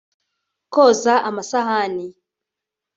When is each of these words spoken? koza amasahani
koza 0.73 1.13
amasahani 1.29 2.07